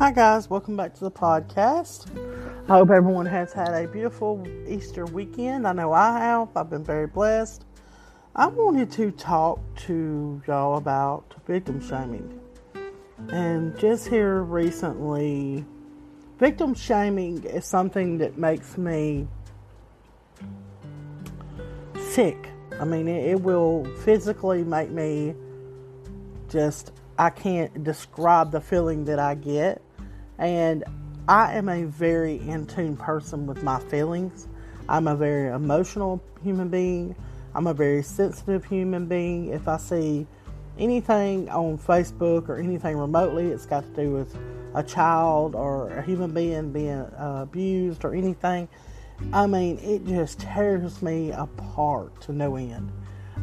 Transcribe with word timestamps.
Hi, 0.00 0.10
guys. 0.10 0.48
Welcome 0.48 0.78
back 0.78 0.94
to 0.94 1.00
the 1.00 1.10
podcast. 1.10 2.06
I 2.70 2.78
hope 2.78 2.88
everyone 2.88 3.26
has 3.26 3.52
had 3.52 3.68
a 3.74 3.86
beautiful 3.86 4.42
Easter 4.66 5.04
weekend. 5.04 5.68
I 5.68 5.74
know 5.74 5.92
I 5.92 6.18
have. 6.18 6.48
I've 6.56 6.70
been 6.70 6.82
very 6.82 7.06
blessed. 7.06 7.66
I 8.34 8.46
wanted 8.46 8.90
to 8.92 9.10
talk 9.10 9.60
to 9.80 10.40
y'all 10.48 10.78
about 10.78 11.34
victim 11.46 11.86
shaming. 11.86 12.40
And 13.28 13.78
just 13.78 14.08
here 14.08 14.40
recently, 14.42 15.66
victim 16.38 16.72
shaming 16.72 17.44
is 17.44 17.66
something 17.66 18.16
that 18.16 18.38
makes 18.38 18.78
me 18.78 19.28
sick. 21.98 22.48
I 22.80 22.86
mean, 22.86 23.06
it, 23.06 23.32
it 23.32 23.42
will 23.42 23.84
physically 24.02 24.64
make 24.64 24.88
me 24.88 25.34
just, 26.48 26.90
I 27.18 27.28
can't 27.28 27.84
describe 27.84 28.50
the 28.50 28.62
feeling 28.62 29.04
that 29.04 29.18
I 29.18 29.34
get 29.34 29.82
and 30.40 30.84
I 31.28 31.52
am 31.52 31.68
a 31.68 31.84
very 31.84 32.40
in 32.48 32.66
tune 32.66 32.96
person 32.96 33.46
with 33.46 33.62
my 33.62 33.78
feelings. 33.78 34.48
I'm 34.88 35.06
a 35.06 35.14
very 35.14 35.54
emotional 35.54 36.20
human 36.42 36.68
being. 36.68 37.14
I'm 37.54 37.66
a 37.66 37.74
very 37.74 38.02
sensitive 38.02 38.64
human 38.64 39.06
being. 39.06 39.48
If 39.48 39.68
I 39.68 39.76
see 39.76 40.26
anything 40.78 41.48
on 41.50 41.78
Facebook 41.78 42.48
or 42.48 42.56
anything 42.56 42.96
remotely, 42.96 43.48
it's 43.48 43.66
got 43.66 43.84
to 43.84 44.02
do 44.02 44.12
with 44.12 44.36
a 44.74 44.82
child 44.82 45.54
or 45.54 45.90
a 45.90 46.02
human 46.02 46.32
being 46.32 46.72
being 46.72 46.90
uh, 46.90 47.40
abused 47.42 48.04
or 48.04 48.14
anything. 48.14 48.66
I 49.32 49.46
mean, 49.46 49.78
it 49.78 50.06
just 50.06 50.40
tears 50.40 51.02
me 51.02 51.32
apart 51.32 52.18
to 52.22 52.32
no 52.32 52.56
end. 52.56 52.90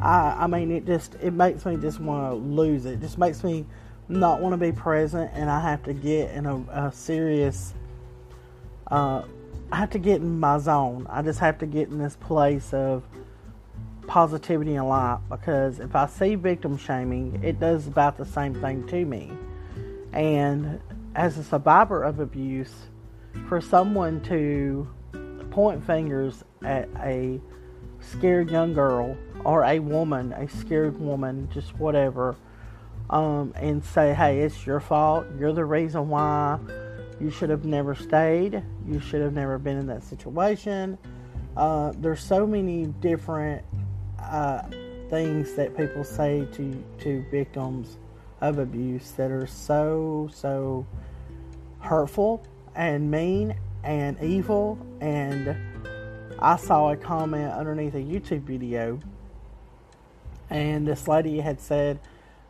I, 0.00 0.36
I 0.40 0.46
mean, 0.46 0.70
it 0.70 0.86
just 0.86 1.16
it 1.20 1.32
makes 1.32 1.66
me 1.66 1.76
just 1.76 2.00
want 2.00 2.32
to 2.32 2.36
lose 2.36 2.86
it. 2.86 2.94
it. 2.94 3.00
Just 3.00 3.18
makes 3.18 3.44
me 3.44 3.66
not 4.08 4.40
want 4.40 4.52
to 4.52 4.56
be 4.56 4.72
present 4.72 5.30
and 5.34 5.50
I 5.50 5.60
have 5.60 5.82
to 5.84 5.92
get 5.92 6.30
in 6.30 6.46
a, 6.46 6.56
a 6.70 6.92
serious 6.92 7.74
uh, 8.88 9.22
I 9.72 9.76
have 9.76 9.90
to 9.90 9.98
get 9.98 10.20
in 10.20 10.38
my 10.38 10.58
zone. 10.58 11.06
I 11.10 11.22
just 11.22 11.40
have 11.40 11.58
to 11.58 11.66
get 11.66 11.88
in 11.88 11.98
this 11.98 12.16
place 12.16 12.72
of 12.72 13.02
positivity 14.06 14.76
and 14.76 14.88
light 14.88 15.18
because 15.28 15.80
if 15.80 15.96
I 15.96 16.06
see 16.06 16.36
victim 16.36 16.78
shaming, 16.78 17.40
it 17.42 17.58
does 17.58 17.88
about 17.88 18.16
the 18.16 18.24
same 18.24 18.54
thing 18.54 18.86
to 18.86 19.04
me. 19.04 19.32
And 20.12 20.80
as 21.16 21.36
a 21.36 21.42
survivor 21.42 22.02
of 22.02 22.20
abuse, 22.20 22.72
for 23.48 23.60
someone 23.60 24.20
to 24.22 24.88
point 25.50 25.84
fingers 25.84 26.44
at 26.62 26.88
a 27.00 27.40
scared 28.00 28.50
young 28.50 28.72
girl 28.72 29.16
or 29.44 29.64
a 29.64 29.78
woman, 29.78 30.32
a 30.32 30.48
scared 30.48 30.98
woman, 30.98 31.48
just 31.52 31.76
whatever, 31.78 32.36
um, 33.10 33.52
and 33.56 33.84
say, 33.84 34.14
hey, 34.14 34.40
it's 34.40 34.66
your 34.66 34.80
fault. 34.80 35.26
You're 35.38 35.52
the 35.52 35.64
reason 35.64 36.08
why 36.08 36.58
you 37.20 37.30
should 37.30 37.50
have 37.50 37.64
never 37.64 37.94
stayed. 37.94 38.62
You 38.86 39.00
should 39.00 39.22
have 39.22 39.32
never 39.32 39.58
been 39.58 39.78
in 39.78 39.86
that 39.86 40.02
situation. 40.02 40.98
Uh, 41.56 41.92
there's 41.98 42.22
so 42.22 42.46
many 42.46 42.86
different 42.86 43.64
uh, 44.20 44.62
things 45.08 45.54
that 45.54 45.76
people 45.76 46.04
say 46.04 46.46
to, 46.52 46.84
to 47.00 47.24
victims 47.30 47.96
of 48.40 48.58
abuse 48.58 49.12
that 49.12 49.30
are 49.30 49.46
so, 49.46 50.28
so 50.32 50.86
hurtful 51.80 52.44
and 52.74 53.10
mean 53.10 53.56
and 53.84 54.20
evil. 54.20 54.78
And 55.00 55.56
I 56.38 56.56
saw 56.56 56.90
a 56.90 56.96
comment 56.96 57.52
underneath 57.52 57.94
a 57.94 57.98
YouTube 57.98 58.42
video, 58.42 59.00
and 60.50 60.86
this 60.86 61.08
lady 61.08 61.40
had 61.40 61.60
said, 61.60 61.98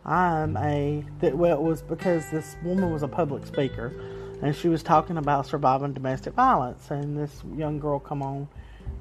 I'm 0.06 0.56
a 0.56 1.04
that 1.18 1.36
well 1.36 1.58
it 1.58 1.62
was 1.62 1.82
because 1.82 2.30
this 2.30 2.56
woman 2.62 2.92
was 2.92 3.02
a 3.02 3.08
public 3.08 3.44
speaker 3.44 3.92
and 4.40 4.54
she 4.54 4.68
was 4.68 4.82
talking 4.82 5.16
about 5.16 5.46
surviving 5.46 5.92
domestic 5.92 6.34
violence 6.34 6.90
and 6.90 7.18
this 7.18 7.42
young 7.56 7.80
girl 7.80 7.98
come 7.98 8.22
on 8.22 8.48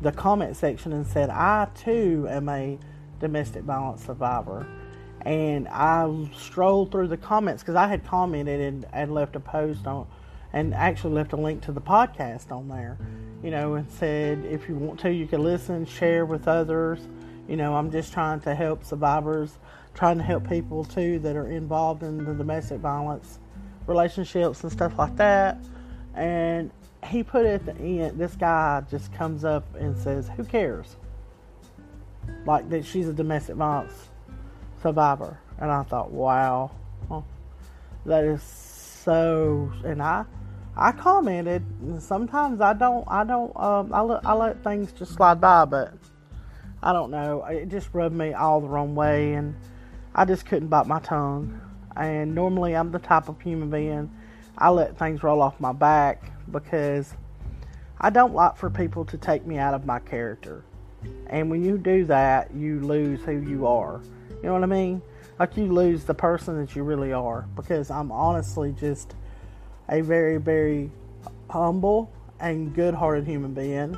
the 0.01 0.11
comment 0.11 0.57
section 0.57 0.91
and 0.93 1.05
said 1.05 1.29
I 1.29 1.67
too 1.75 2.25
am 2.29 2.49
a 2.49 2.79
domestic 3.19 3.63
violence 3.63 4.03
survivor. 4.05 4.67
And 5.21 5.67
I 5.67 6.29
strolled 6.37 6.91
through 6.91 7.07
the 7.07 7.17
comments 7.17 7.63
because 7.63 7.75
I 7.75 7.87
had 7.87 8.05
commented 8.05 8.59
and, 8.59 8.85
and 8.91 9.13
left 9.13 9.35
a 9.35 9.39
post 9.39 9.87
on 9.87 10.07
and 10.53 10.73
actually 10.73 11.13
left 11.13 11.33
a 11.33 11.37
link 11.37 11.63
to 11.63 11.71
the 11.71 11.81
podcast 11.81 12.51
on 12.51 12.67
there 12.67 12.97
you 13.43 13.51
know 13.51 13.75
and 13.75 13.89
said 13.91 14.43
if 14.45 14.67
you 14.67 14.75
want 14.75 14.99
to 14.99 15.13
you 15.13 15.27
can 15.27 15.43
listen 15.43 15.85
share 15.85 16.25
with 16.25 16.47
others. 16.47 16.99
You 17.47 17.57
know 17.57 17.75
I'm 17.75 17.91
just 17.91 18.11
trying 18.11 18.39
to 18.41 18.55
help 18.55 18.83
survivors 18.83 19.59
trying 19.95 20.17
to 20.17 20.23
help 20.23 20.47
people 20.47 20.83
too 20.83 21.19
that 21.19 21.35
are 21.35 21.49
involved 21.49 22.03
in 22.03 22.23
the 22.23 22.33
domestic 22.33 22.79
violence 22.79 23.39
relationships 23.87 24.63
and 24.63 24.71
stuff 24.71 24.97
like 24.97 25.15
that. 25.15 25.57
And 26.13 26.71
he 27.07 27.23
put 27.23 27.45
it 27.45 27.67
at 27.67 27.77
the 27.77 28.01
end, 28.01 28.19
this 28.19 28.35
guy 28.35 28.83
just 28.89 29.11
comes 29.13 29.43
up 29.43 29.63
and 29.75 29.97
says, 29.97 30.29
Who 30.37 30.43
cares? 30.43 30.95
Like 32.45 32.69
that 32.69 32.85
she's 32.85 33.07
a 33.07 33.13
domestic 33.13 33.55
violence 33.55 34.09
survivor. 34.81 35.39
And 35.57 35.71
I 35.71 35.83
thought, 35.83 36.11
wow, 36.11 36.71
that 38.05 38.23
is 38.23 38.43
so. 38.43 39.71
And 39.83 40.01
I, 40.01 40.25
I 40.75 40.91
commented. 40.91 41.63
Sometimes 41.99 42.61
I 42.61 42.73
don't, 42.73 43.05
I 43.07 43.23
don't, 43.23 43.55
um, 43.55 43.93
I 43.93 44.01
let, 44.01 44.25
I 44.25 44.33
let 44.33 44.63
things 44.63 44.91
just 44.91 45.13
slide 45.13 45.39
by, 45.39 45.65
but 45.65 45.93
I 46.83 46.91
don't 46.93 47.09
know. 47.09 47.45
It 47.45 47.69
just 47.69 47.89
rubbed 47.93 48.15
me 48.15 48.33
all 48.33 48.61
the 48.61 48.67
wrong 48.67 48.95
way, 48.95 49.33
and 49.33 49.55
I 50.15 50.25
just 50.25 50.45
couldn't 50.45 50.69
bite 50.69 50.87
my 50.87 50.99
tongue. 50.99 51.61
And 51.95 52.33
normally 52.33 52.75
I'm 52.75 52.91
the 52.91 52.99
type 52.99 53.29
of 53.29 53.39
human 53.39 53.69
being 53.69 54.09
I 54.57 54.69
let 54.69 54.97
things 54.97 55.21
roll 55.21 55.41
off 55.41 55.59
my 55.59 55.73
back 55.73 56.31
because 56.49 57.13
I 57.99 58.09
don't 58.09 58.33
like 58.33 58.55
for 58.55 58.69
people 58.69 59.03
to 59.05 59.17
take 59.17 59.45
me 59.45 59.57
out 59.57 59.73
of 59.73 59.85
my 59.85 59.99
character. 59.99 60.63
And 61.27 61.49
when 61.49 61.63
you 61.63 61.77
do 61.77 62.05
that, 62.05 62.53
you 62.53 62.79
lose 62.79 63.21
who 63.21 63.33
you 63.33 63.67
are. 63.67 64.01
You 64.29 64.43
know 64.43 64.53
what 64.53 64.63
I 64.63 64.67
mean? 64.67 65.01
Like 65.39 65.57
you 65.57 65.65
lose 65.65 66.05
the 66.05 66.13
person 66.13 66.57
that 66.61 66.75
you 66.75 66.83
really 66.83 67.11
are 67.11 67.45
because 67.55 67.91
I'm 67.91 68.11
honestly 68.11 68.71
just 68.71 69.15
a 69.89 69.99
very, 70.01 70.37
very 70.37 70.89
humble 71.49 72.11
and 72.39 72.73
good 72.73 72.93
hearted 72.93 73.25
human 73.25 73.53
being. 73.53 73.97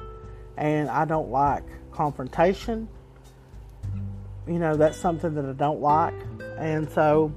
And 0.58 0.90
I 0.90 1.06
don't 1.06 1.30
like 1.30 1.66
confrontation 1.92 2.88
you 4.48 4.60
know, 4.60 4.76
that's 4.76 4.98
something 4.98 5.34
that 5.36 5.46
I 5.46 5.54
don't 5.54 5.82
like. 5.82 6.14
And 6.58 6.90
so 6.92 7.32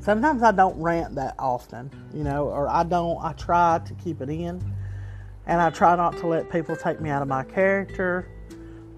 sometimes 0.00 0.42
I 0.42 0.52
don't 0.52 0.80
rant 0.80 1.14
that 1.14 1.34
often, 1.38 1.90
you 2.12 2.24
know, 2.24 2.48
or 2.48 2.68
I 2.68 2.84
don't, 2.84 3.18
I 3.22 3.32
try 3.32 3.80
to 3.84 3.94
keep 3.94 4.20
it 4.20 4.28
in. 4.28 4.62
And 5.46 5.60
I 5.60 5.70
try 5.70 5.94
not 5.96 6.16
to 6.18 6.26
let 6.26 6.50
people 6.50 6.76
take 6.76 7.00
me 7.00 7.10
out 7.10 7.22
of 7.22 7.28
my 7.28 7.44
character. 7.44 8.28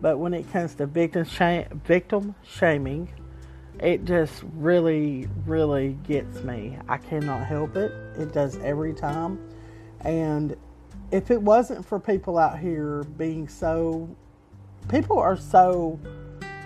But 0.00 0.18
when 0.18 0.34
it 0.34 0.50
comes 0.52 0.74
to 0.76 0.86
victim, 0.86 1.24
shame, 1.24 1.80
victim 1.84 2.34
shaming, 2.44 3.12
it 3.80 4.04
just 4.04 4.42
really, 4.54 5.28
really 5.44 5.98
gets 6.06 6.42
me. 6.42 6.78
I 6.88 6.98
cannot 6.98 7.46
help 7.46 7.76
it. 7.76 7.92
It 8.18 8.32
does 8.32 8.58
every 8.58 8.94
time. 8.94 9.38
And 10.00 10.56
if 11.10 11.30
it 11.30 11.40
wasn't 11.40 11.84
for 11.84 11.98
people 11.98 12.38
out 12.38 12.58
here 12.58 13.02
being 13.16 13.48
so, 13.48 14.08
people 14.88 15.18
are 15.18 15.36
so 15.36 15.98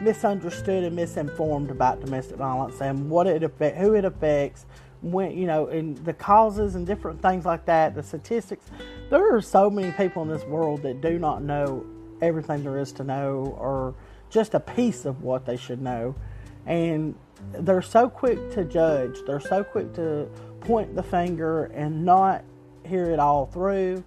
misunderstood 0.00 0.85
and 0.85 0.97
misinformed 0.97 1.70
about 1.70 2.00
domestic 2.00 2.37
violence 2.37 2.81
and 2.81 3.11
what 3.11 3.26
it 3.26 3.43
affect, 3.43 3.76
who 3.76 3.94
it 3.94 4.05
affects, 4.05 4.67
when 5.02 5.37
you 5.37 5.47
know, 5.47 5.67
and 5.69 5.97
the 5.99 6.12
causes 6.12 6.75
and 6.75 6.87
different 6.87 7.23
things 7.23 7.44
like 7.44 7.64
that. 7.67 7.94
The 7.94 8.02
statistics. 8.02 8.67
There 9.11 9.35
are 9.35 9.41
so 9.41 9.70
many 9.70 9.93
people 9.93 10.23
in 10.23 10.29
this 10.29 10.44
world 10.44 10.82
that 10.82 11.00
do 11.00 11.19
not 11.19 11.43
know 11.43 11.85
everything 12.23 12.62
there 12.62 12.79
is 12.79 12.93
to 12.93 13.05
know, 13.05 13.56
or 13.58 13.94
just 14.29 14.55
a 14.55 14.61
piece 14.61 15.05
of 15.05 15.23
what 15.23 15.47
they 15.47 15.56
should 15.56 15.81
know, 15.81 16.14
and 16.67 17.14
they're 17.52 17.82
so 17.82 18.08
quick 18.08 18.50
to 18.52 18.64
judge. 18.64 19.19
They're 19.26 19.41
so 19.41 19.64
quick 19.64 19.94
to 19.94 20.29
point 20.61 20.94
the 20.94 21.02
finger 21.02 21.64
and 21.67 22.05
not 22.05 22.44
hear 22.85 23.11
it 23.11 23.19
all 23.19 23.47
through, 23.47 24.05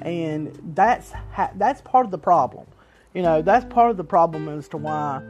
and 0.00 0.58
that's 0.74 1.10
ha- 1.10 1.50
that's 1.56 1.80
part 1.80 2.04
of 2.04 2.10
the 2.10 2.18
problem. 2.18 2.66
You 3.14 3.22
know, 3.22 3.42
that's 3.42 3.64
part 3.72 3.90
of 3.90 3.96
the 3.96 4.04
problem 4.04 4.48
as 4.48 4.68
to 4.68 4.76
why, 4.76 5.22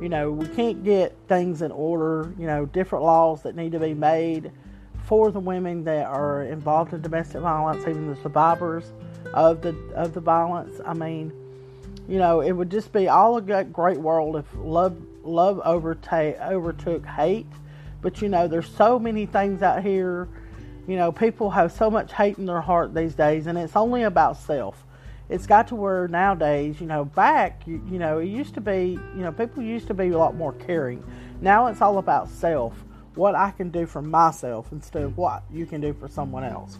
you 0.00 0.08
know, 0.08 0.30
we 0.30 0.46
can't 0.48 0.82
get 0.82 1.14
things 1.28 1.62
in 1.62 1.70
order. 1.70 2.32
You 2.38 2.46
know, 2.46 2.66
different 2.66 3.04
laws 3.04 3.42
that 3.42 3.54
need 3.54 3.72
to 3.72 3.80
be 3.80 3.94
made 3.94 4.50
for 5.04 5.30
the 5.30 5.40
women 5.40 5.84
that 5.84 6.06
are 6.06 6.44
involved 6.44 6.92
in 6.92 7.02
domestic 7.02 7.40
violence, 7.40 7.82
even 7.82 8.08
the 8.08 8.16
survivors 8.22 8.92
of 9.34 9.62
the 9.62 9.76
of 9.94 10.14
the 10.14 10.20
violence. 10.20 10.80
I 10.84 10.94
mean, 10.94 11.32
you 12.08 12.18
know, 12.18 12.40
it 12.40 12.52
would 12.52 12.70
just 12.70 12.92
be 12.92 13.08
all 13.08 13.36
a 13.36 13.64
great 13.64 13.98
world 13.98 14.36
if 14.36 14.46
love 14.54 14.96
love 15.22 15.60
overtake 15.64 16.38
overtook 16.40 17.04
hate. 17.04 17.46
But 18.00 18.22
you 18.22 18.28
know, 18.28 18.48
there's 18.48 18.68
so 18.68 18.98
many 18.98 19.26
things 19.26 19.62
out 19.62 19.82
here. 19.82 20.28
You 20.86 20.96
know, 20.96 21.12
people 21.12 21.50
have 21.50 21.72
so 21.72 21.90
much 21.90 22.12
hate 22.12 22.38
in 22.38 22.46
their 22.46 22.62
heart 22.62 22.94
these 22.94 23.14
days, 23.14 23.46
and 23.46 23.58
it's 23.58 23.76
only 23.76 24.04
about 24.04 24.38
self. 24.38 24.84
It's 25.28 25.46
got 25.46 25.68
to 25.68 25.74
where 25.74 26.08
nowadays, 26.08 26.80
you 26.80 26.86
know, 26.86 27.04
back, 27.04 27.66
you, 27.66 27.82
you 27.90 27.98
know, 27.98 28.18
it 28.18 28.26
used 28.26 28.54
to 28.54 28.60
be, 28.60 28.98
you 29.14 29.22
know, 29.22 29.30
people 29.30 29.62
used 29.62 29.86
to 29.88 29.94
be 29.94 30.08
a 30.08 30.18
lot 30.18 30.34
more 30.34 30.52
caring. 30.54 31.04
Now 31.40 31.66
it's 31.66 31.82
all 31.82 31.98
about 31.98 32.28
self, 32.30 32.74
what 33.14 33.34
I 33.34 33.50
can 33.50 33.70
do 33.70 33.84
for 33.84 34.00
myself 34.00 34.72
instead 34.72 35.02
of 35.02 35.18
what 35.18 35.42
you 35.50 35.66
can 35.66 35.80
do 35.80 35.92
for 35.92 36.08
someone 36.08 36.44
else. 36.44 36.78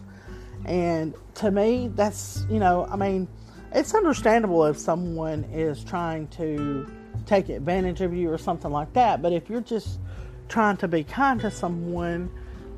And 0.65 1.13
to 1.35 1.51
me, 1.51 1.89
that's, 1.93 2.45
you 2.49 2.59
know, 2.59 2.87
I 2.89 2.95
mean, 2.95 3.27
it's 3.71 3.93
understandable 3.93 4.65
if 4.65 4.77
someone 4.77 5.43
is 5.53 5.83
trying 5.83 6.27
to 6.29 6.91
take 7.25 7.49
advantage 7.49 8.01
of 8.01 8.13
you 8.13 8.31
or 8.31 8.37
something 8.37 8.71
like 8.71 8.93
that. 8.93 9.21
But 9.21 9.31
if 9.31 9.49
you're 9.49 9.61
just 9.61 9.99
trying 10.47 10.77
to 10.77 10.87
be 10.87 11.03
kind 11.03 11.39
to 11.41 11.51
someone, 11.51 12.31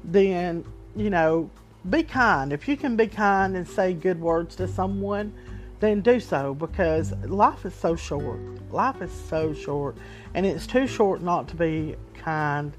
then, 0.03 0.65
you 0.95 1.09
know, 1.09 1.49
be 1.89 2.03
kind. 2.03 2.51
If 2.51 2.67
you 2.67 2.75
can 2.75 2.95
be 2.95 3.07
kind 3.07 3.55
and 3.55 3.67
say 3.67 3.93
good 3.93 4.19
words 4.19 4.55
to 4.57 4.67
someone, 4.67 5.33
then 5.81 5.99
do 5.99 6.19
so 6.19 6.53
because 6.53 7.11
life 7.25 7.65
is 7.65 7.73
so 7.73 7.95
short. 7.95 8.39
Life 8.71 9.01
is 9.01 9.11
so 9.11 9.53
short, 9.53 9.97
and 10.33 10.45
it's 10.45 10.65
too 10.65 10.87
short 10.87 11.21
not 11.21 11.49
to 11.49 11.55
be 11.57 11.95
kind 12.13 12.71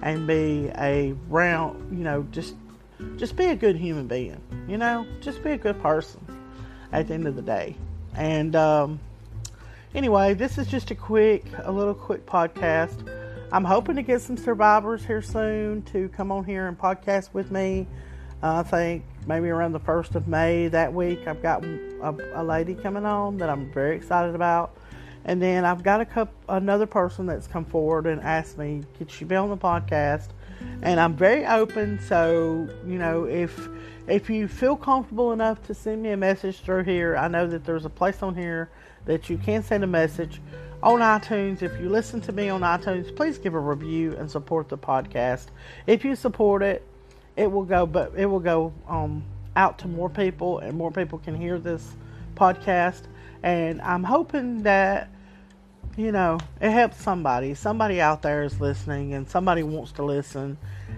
and 0.00 0.26
be 0.26 0.70
a 0.78 1.14
round, 1.28 1.96
you 1.96 2.04
know, 2.04 2.26
just 2.30 2.54
just 3.16 3.36
be 3.36 3.46
a 3.46 3.56
good 3.56 3.76
human 3.76 4.06
being. 4.06 4.40
You 4.68 4.78
know, 4.78 5.06
just 5.20 5.42
be 5.42 5.50
a 5.50 5.58
good 5.58 5.80
person 5.82 6.20
at 6.92 7.08
the 7.08 7.14
end 7.14 7.26
of 7.26 7.36
the 7.36 7.42
day. 7.42 7.76
And 8.16 8.54
um, 8.54 9.00
anyway, 9.94 10.34
this 10.34 10.56
is 10.58 10.68
just 10.68 10.90
a 10.90 10.94
quick, 10.94 11.44
a 11.64 11.72
little 11.72 11.94
quick 11.94 12.24
podcast. 12.24 13.10
I'm 13.52 13.64
hoping 13.64 13.96
to 13.96 14.02
get 14.02 14.20
some 14.20 14.36
survivors 14.36 15.04
here 15.04 15.22
soon 15.22 15.82
to 15.82 16.08
come 16.10 16.32
on 16.32 16.44
here 16.44 16.66
and 16.66 16.78
podcast 16.78 17.30
with 17.32 17.50
me. 17.50 17.86
I 18.42 18.62
think 18.62 19.04
maybe 19.26 19.48
around 19.48 19.72
the 19.72 19.80
1st 19.80 20.16
of 20.16 20.28
May 20.28 20.68
that 20.68 20.92
week, 20.92 21.26
I've 21.26 21.42
got 21.42 21.64
a, 21.64 22.14
a, 22.34 22.44
lady 22.44 22.74
coming 22.74 23.06
on 23.06 23.38
that 23.38 23.48
I'm 23.48 23.72
very 23.72 23.96
excited 23.96 24.34
about. 24.34 24.76
And 25.24 25.40
then 25.40 25.64
I've 25.64 25.82
got 25.82 26.02
a 26.02 26.04
couple, 26.04 26.34
another 26.54 26.86
person 26.86 27.24
that's 27.24 27.46
come 27.46 27.64
forward 27.64 28.06
and 28.06 28.20
asked 28.20 28.58
me, 28.58 28.82
could 28.98 29.10
she 29.10 29.24
be 29.24 29.34
on 29.34 29.48
the 29.48 29.56
podcast? 29.56 30.28
And 30.82 31.00
I'm 31.00 31.16
very 31.16 31.46
open, 31.46 31.98
so 32.00 32.68
you 32.86 32.98
know, 32.98 33.24
if 33.24 33.68
if 34.06 34.28
you 34.28 34.48
feel 34.48 34.76
comfortable 34.76 35.32
enough 35.32 35.62
to 35.66 35.74
send 35.74 36.02
me 36.02 36.10
a 36.10 36.16
message 36.16 36.60
through 36.60 36.84
here, 36.84 37.16
I 37.16 37.28
know 37.28 37.46
that 37.46 37.64
there's 37.64 37.86
a 37.86 37.90
place 37.90 38.22
on 38.22 38.34
here 38.34 38.70
that 39.06 39.30
you 39.30 39.38
can 39.38 39.62
send 39.62 39.82
a 39.82 39.86
message 39.86 40.40
on 40.82 41.00
iTunes. 41.00 41.62
If 41.62 41.80
you 41.80 41.88
listen 41.88 42.20
to 42.22 42.32
me 42.32 42.50
on 42.50 42.60
iTunes, 42.60 43.14
please 43.16 43.38
give 43.38 43.54
a 43.54 43.58
review 43.58 44.14
and 44.16 44.30
support 44.30 44.68
the 44.68 44.76
podcast. 44.76 45.46
If 45.86 46.04
you 46.04 46.14
support 46.16 46.62
it, 46.62 46.86
it 47.36 47.50
will 47.50 47.64
go, 47.64 47.86
but 47.86 48.12
it 48.16 48.26
will 48.26 48.40
go 48.40 48.72
um, 48.88 49.24
out 49.56 49.78
to 49.80 49.88
more 49.88 50.08
people, 50.08 50.58
and 50.60 50.76
more 50.76 50.90
people 50.90 51.18
can 51.18 51.34
hear 51.34 51.58
this 51.58 51.94
podcast. 52.34 53.02
And 53.42 53.80
I'm 53.82 54.04
hoping 54.04 54.62
that 54.62 55.10
you 55.96 56.12
know 56.12 56.38
it 56.60 56.70
helps 56.70 57.00
somebody. 57.00 57.54
Somebody 57.54 58.00
out 58.00 58.22
there 58.22 58.42
is 58.42 58.60
listening, 58.60 59.14
and 59.14 59.28
somebody 59.28 59.62
wants 59.62 59.92
to 59.92 60.04
listen. 60.04 60.56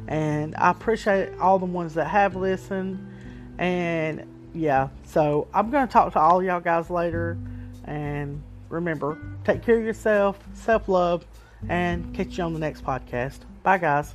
And 0.09 0.55
I 0.57 0.71
appreciate 0.71 1.37
all 1.39 1.59
the 1.59 1.67
ones 1.67 1.95
that 1.95 2.09
have 2.09 2.37
listened. 2.37 3.15
And 3.59 4.25
yeah, 4.55 4.89
so 5.05 5.49
I'm 5.53 5.71
going 5.71 5.87
to 5.87 5.93
talk 5.93 6.13
to 6.13 6.19
all 6.19 6.43
y'all 6.43 6.61
guys 6.61 6.91
later. 6.91 7.39
And 7.85 8.43
remember, 8.69 9.19
take 9.45 9.63
care 9.63 9.79
of 9.79 9.85
yourself, 9.85 10.39
self 10.55 10.89
love, 10.89 11.27
and 11.69 12.15
catch 12.15 12.39
you 12.39 12.45
on 12.45 12.53
the 12.53 12.61
next 12.61 12.85
podcast. 12.85 13.41
Bye, 13.63 13.79
guys. 13.79 14.15